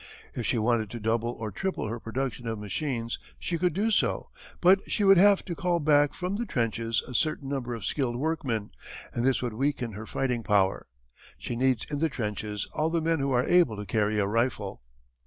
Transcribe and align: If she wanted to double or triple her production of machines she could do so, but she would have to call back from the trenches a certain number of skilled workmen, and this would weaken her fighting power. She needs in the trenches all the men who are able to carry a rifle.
If 0.33 0.47
she 0.47 0.57
wanted 0.57 0.89
to 0.89 0.99
double 0.99 1.29
or 1.29 1.51
triple 1.51 1.85
her 1.87 1.99
production 1.99 2.47
of 2.47 2.57
machines 2.57 3.19
she 3.37 3.59
could 3.59 3.71
do 3.73 3.91
so, 3.91 4.25
but 4.59 4.79
she 4.89 5.03
would 5.03 5.19
have 5.19 5.45
to 5.45 5.53
call 5.53 5.79
back 5.79 6.15
from 6.15 6.37
the 6.37 6.45
trenches 6.47 7.03
a 7.07 7.13
certain 7.13 7.47
number 7.47 7.75
of 7.75 7.85
skilled 7.85 8.15
workmen, 8.15 8.71
and 9.13 9.23
this 9.23 9.43
would 9.43 9.53
weaken 9.53 9.91
her 9.91 10.07
fighting 10.07 10.41
power. 10.41 10.87
She 11.37 11.55
needs 11.55 11.85
in 11.91 11.99
the 11.99 12.09
trenches 12.09 12.67
all 12.73 12.89
the 12.89 12.99
men 12.99 13.19
who 13.19 13.29
are 13.31 13.45
able 13.45 13.77
to 13.77 13.85
carry 13.85 14.17
a 14.17 14.25
rifle. 14.25 14.81